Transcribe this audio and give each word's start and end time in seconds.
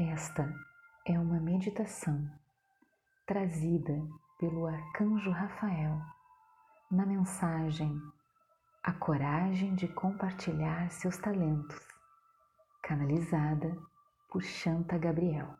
Esta 0.00 0.54
é 1.04 1.18
uma 1.18 1.40
meditação 1.40 2.30
trazida 3.26 4.00
pelo 4.38 4.64
arcanjo 4.64 5.28
Rafael 5.32 6.00
na 6.88 7.04
mensagem 7.04 8.00
A 8.84 8.92
Coragem 8.92 9.74
de 9.74 9.88
Compartilhar 9.88 10.88
Seus 10.92 11.18
Talentos, 11.18 11.84
canalizada 12.80 13.76
por 14.30 14.40
Shanta 14.44 14.96
Gabriel. 14.96 15.52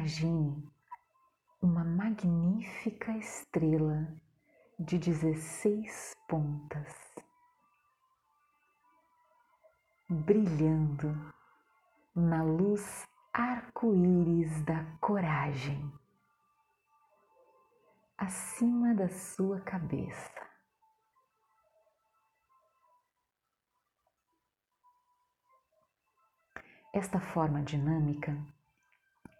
Imagine 0.00 0.66
uma 1.60 1.84
magnífica 1.84 3.12
estrela 3.18 4.10
de 4.78 4.96
16 4.96 6.16
pontas, 6.26 7.14
brilhando 10.08 11.14
na 12.16 12.42
luz 12.42 13.06
arco-íris 13.30 14.62
da 14.62 14.82
coragem, 15.02 15.92
acima 18.16 18.94
da 18.94 19.10
sua 19.10 19.60
cabeça. 19.60 20.48
Esta 26.90 27.20
forma 27.20 27.62
dinâmica 27.62 28.34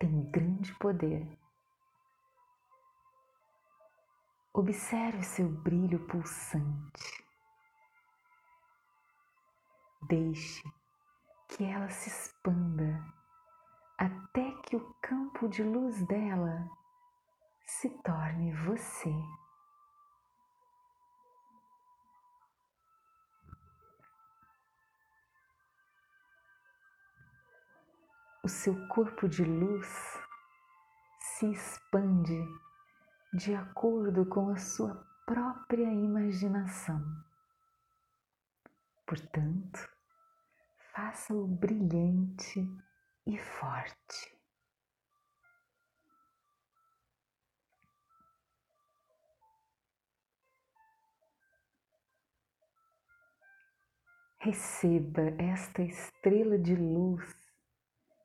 tem 0.01 0.31
grande 0.31 0.75
poder. 0.77 1.39
Observe 4.55 5.23
seu 5.23 5.47
brilho 5.47 6.01
pulsante. 6.07 7.25
Deixe 10.09 10.63
que 11.49 11.65
ela 11.65 11.91
se 11.91 12.09
expanda 12.09 13.05
até 13.99 14.51
que 14.63 14.75
o 14.75 14.95
campo 15.03 15.47
de 15.49 15.63
luz 15.63 16.03
dela 16.07 16.67
se 17.67 17.91
torne 18.03 18.53
você. 18.65 19.15
O 28.43 28.49
seu 28.49 28.75
corpo 28.89 29.29
de 29.29 29.45
luz 29.45 29.87
se 31.21 31.51
expande 31.51 32.39
de 33.35 33.55
acordo 33.55 34.25
com 34.27 34.49
a 34.51 34.57
sua 34.57 34.95
própria 35.27 35.93
imaginação. 35.93 37.01
Portanto, 39.07 39.89
faça-o 40.95 41.47
brilhante 41.47 42.67
e 43.27 43.37
forte. 43.39 44.41
Receba 54.39 55.23
esta 55.39 55.83
estrela 55.83 56.59
de 56.59 56.75
luz 56.75 57.40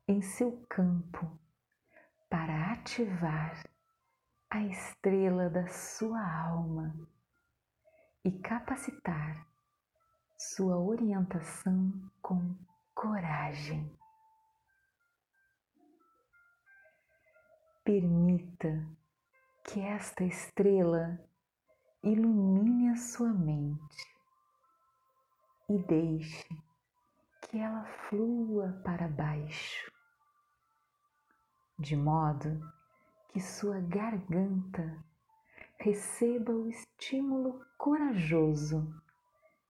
em 0.07 0.21
seu 0.21 0.63
campo 0.69 1.39
para 2.29 2.73
ativar 2.73 3.63
a 4.51 4.61
estrela 4.61 5.49
da 5.49 5.67
sua 5.67 6.21
alma 6.21 6.95
e 8.23 8.31
capacitar 8.31 9.47
sua 10.37 10.77
orientação 10.77 11.91
com 12.21 12.55
coragem. 12.93 13.91
Permita 17.83 18.87
que 19.63 19.79
esta 19.79 20.23
estrela 20.23 21.19
ilumine 22.03 22.89
a 22.89 22.95
sua 22.95 23.33
mente 23.33 24.07
e 25.67 25.79
deixe 25.79 26.47
que 27.41 27.57
ela 27.57 27.83
flua 27.85 28.79
para 28.83 29.07
baixo 29.07 29.94
de 31.77 31.95
modo 31.95 32.59
que 33.29 33.39
sua 33.41 33.81
garganta 33.81 35.03
receba 35.77 36.51
o 36.53 36.69
estímulo 36.69 37.65
corajoso 37.77 38.93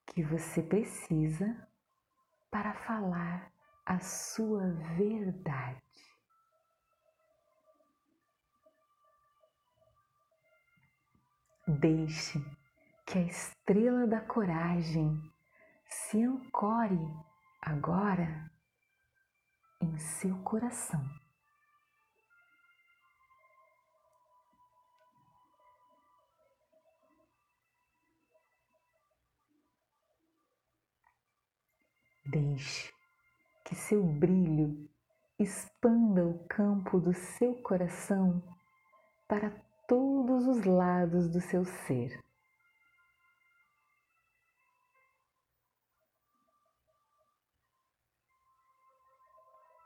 que 0.06 0.22
você 0.24 0.62
precisa 0.62 1.68
para 2.52 2.74
falar 2.74 3.52
a 3.86 4.00
sua 4.00 4.72
verdade. 4.96 5.82
Deixe 11.68 12.40
que 13.06 13.18
a 13.18 13.24
estrela 13.24 14.06
da 14.06 14.22
coragem 14.22 15.20
se 15.88 16.24
ancore 16.24 17.12
agora 17.62 18.52
em 19.82 19.98
seu 19.98 20.38
coração. 20.44 21.25
Deixe 32.36 32.94
que 33.64 33.74
seu 33.74 34.04
brilho 34.04 34.90
expanda 35.40 36.26
o 36.26 36.46
campo 36.50 37.00
do 37.00 37.14
seu 37.14 37.56
coração 37.62 38.44
para 39.26 39.52
todos 39.88 40.46
os 40.46 40.66
lados 40.66 41.30
do 41.30 41.40
seu 41.40 41.64
ser. 41.64 42.22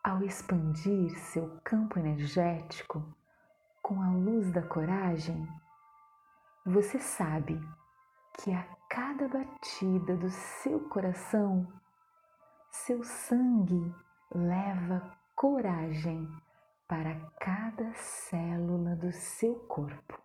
Ao 0.03 0.23
expandir 0.23 1.15
seu 1.19 1.61
campo 1.63 1.99
energético 1.99 3.15
com 3.79 4.01
a 4.01 4.09
luz 4.09 4.51
da 4.51 4.63
coragem, 4.63 5.47
você 6.65 6.97
sabe 6.97 7.61
que 8.39 8.51
a 8.51 8.63
cada 8.89 9.27
batida 9.27 10.17
do 10.17 10.31
seu 10.31 10.79
coração 10.89 11.78
seu 12.85 13.03
sangue 13.03 13.93
leva 14.33 15.17
coragem 15.35 16.27
para 16.87 17.19
cada 17.39 17.93
célula 17.93 18.95
do 18.95 19.11
seu 19.11 19.55
corpo. 19.67 20.19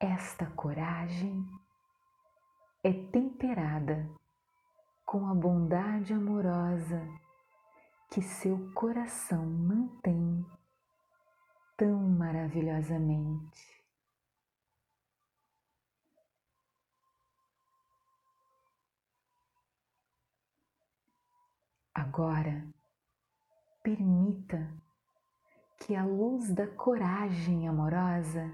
Esta 0.00 0.46
coragem 0.46 1.46
é 2.82 2.92
temperada 2.92 4.08
com 5.04 5.26
a 5.28 5.34
bondade 5.34 6.12
amorosa 6.14 7.06
que 8.10 8.22
seu 8.22 8.72
coração 8.72 9.44
mantém 9.44 10.44
tão 11.76 12.00
maravilhosamente. 12.00 13.77
Agora, 22.00 22.64
permita 23.82 24.72
que 25.80 25.96
a 25.96 26.04
luz 26.04 26.54
da 26.54 26.64
coragem 26.64 27.66
amorosa 27.66 28.48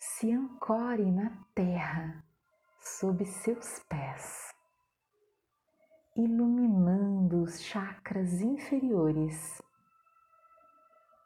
se 0.00 0.32
ancore 0.32 1.12
na 1.12 1.30
terra 1.54 2.24
sob 2.80 3.24
seus 3.24 3.78
pés, 3.88 4.52
iluminando 6.16 7.40
os 7.40 7.62
chakras 7.62 8.40
inferiores 8.40 9.62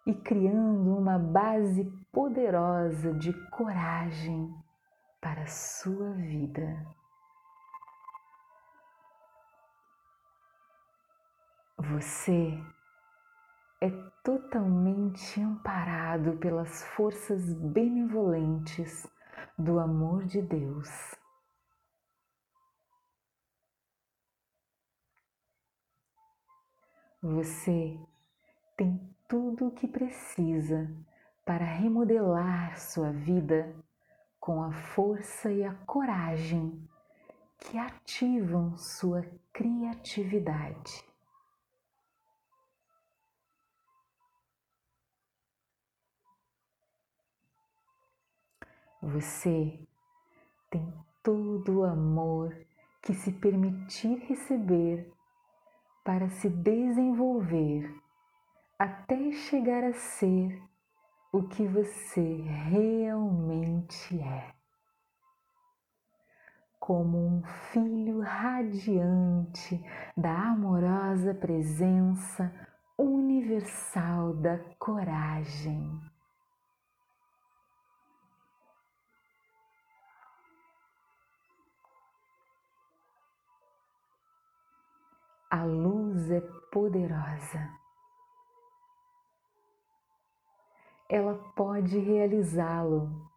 e 0.06 0.14
criando 0.14 0.94
uma 0.94 1.18
base 1.18 1.86
poderosa 2.12 3.14
de 3.14 3.32
coragem 3.48 4.54
para 5.22 5.44
a 5.44 5.46
sua 5.46 6.12
vida. 6.12 6.86
Você 11.78 12.58
é 13.82 13.90
totalmente 14.24 15.38
amparado 15.42 16.38
pelas 16.38 16.82
forças 16.94 17.52
benevolentes 17.52 19.06
do 19.58 19.78
amor 19.78 20.24
de 20.24 20.40
Deus. 20.40 20.88
Você 27.22 28.00
tem 28.74 29.14
tudo 29.28 29.66
o 29.66 29.70
que 29.70 29.86
precisa 29.86 30.90
para 31.44 31.64
remodelar 31.64 32.78
sua 32.78 33.12
vida 33.12 33.76
com 34.40 34.62
a 34.62 34.72
força 34.72 35.52
e 35.52 35.62
a 35.62 35.74
coragem 35.84 36.88
que 37.58 37.76
ativam 37.76 38.78
sua 38.78 39.22
criatividade. 39.52 41.15
Você 49.06 49.78
tem 50.68 50.92
todo 51.22 51.78
o 51.78 51.84
amor 51.84 52.52
que 53.00 53.14
se 53.14 53.30
permitir 53.30 54.18
receber 54.26 55.12
para 56.04 56.28
se 56.28 56.48
desenvolver 56.48 57.88
até 58.76 59.30
chegar 59.30 59.84
a 59.84 59.92
ser 59.92 60.60
o 61.32 61.44
que 61.44 61.64
você 61.68 62.42
realmente 62.68 64.18
é. 64.18 64.52
Como 66.80 67.16
um 67.16 67.42
filho 67.70 68.22
radiante 68.22 69.80
da 70.16 70.50
amorosa 70.50 71.32
presença 71.32 72.52
universal 72.98 74.34
da 74.34 74.58
coragem. 74.80 76.15
É 86.30 86.40
poderosa. 86.72 87.70
Ela 91.08 91.34
pode 91.54 91.98
realizá-lo. 91.98 93.30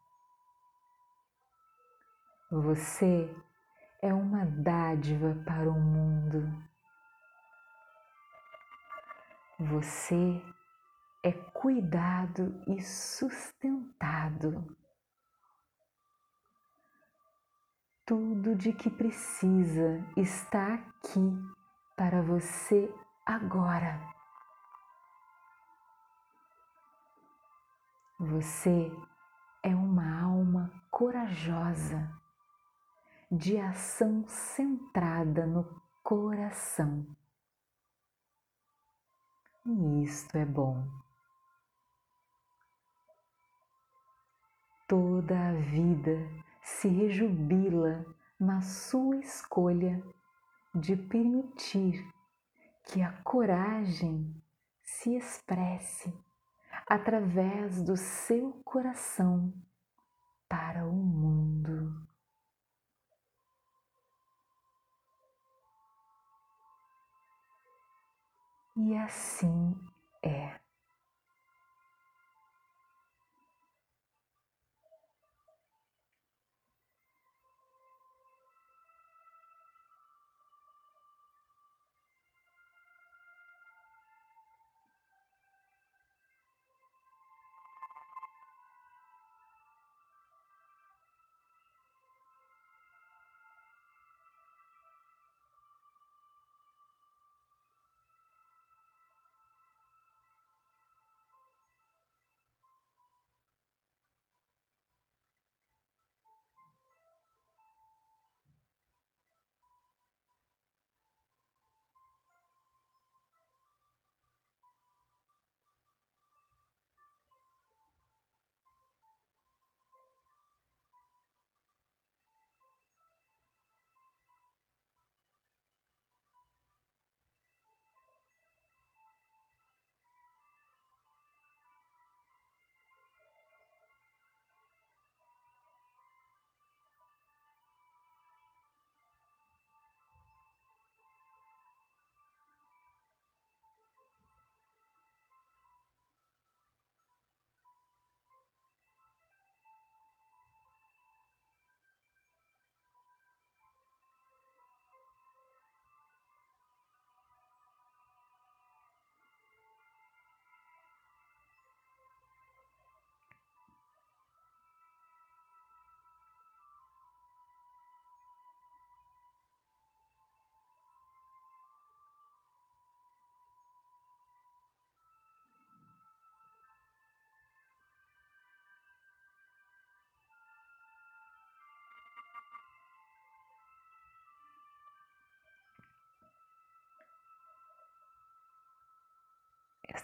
Você 2.52 3.30
é 4.02 4.14
uma 4.14 4.46
dádiva 4.46 5.36
para 5.46 5.70
o 5.70 5.80
mundo. 5.80 6.52
Você 9.60 10.42
é 11.24 11.32
cuidado 11.32 12.60
e 12.68 12.82
sustentado. 12.82 14.76
Tudo 18.06 18.56
de 18.56 18.74
que 18.74 18.90
precisa 18.90 20.04
está 20.18 20.74
aqui 20.74 21.59
para 22.00 22.22
você 22.22 22.90
agora. 23.26 24.00
Você 28.18 28.90
é 29.62 29.76
uma 29.76 30.22
alma 30.22 30.72
corajosa, 30.90 32.10
de 33.30 33.60
ação 33.60 34.26
centrada 34.30 35.46
no 35.46 35.66
coração. 36.02 37.06
E 39.66 40.04
isto 40.04 40.38
é 40.38 40.46
bom. 40.46 40.88
Toda 44.88 45.50
a 45.50 45.52
vida 45.52 46.16
se 46.64 46.88
rejubila 46.88 48.06
na 48.40 48.62
sua 48.62 49.18
escolha 49.18 50.02
de 50.74 50.96
permitir 50.96 52.06
que 52.84 53.02
a 53.02 53.12
coragem 53.24 54.36
se 54.84 55.16
expresse 55.16 56.14
através 56.88 57.82
do 57.84 57.96
seu 57.96 58.54
coração 58.64 59.54
para 60.48 60.86
o 60.86 60.94
mundo. 60.94 62.08
E 68.76 68.98
assim 68.98 69.76
é. 70.24 70.60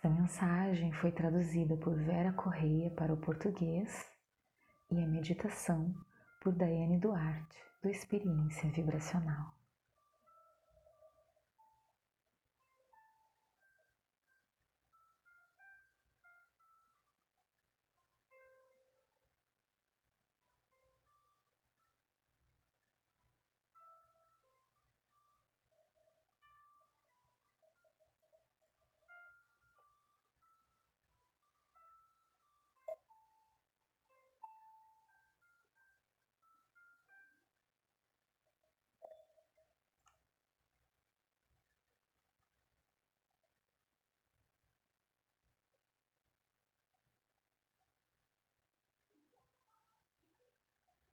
Esta 0.05 0.21
mensagem 0.21 0.91
foi 0.91 1.11
traduzida 1.11 1.75
por 1.77 1.95
Vera 1.95 2.31
Correia 2.31 2.91
para 2.91 3.11
o 3.11 3.17
português 3.17 4.05
e 4.91 5.03
a 5.03 5.07
meditação 5.07 5.95
por 6.43 6.53
Daiane 6.53 6.99
Duarte, 6.99 7.57
do 7.81 7.89
Experiência 7.89 8.69
Vibracional. 8.69 9.51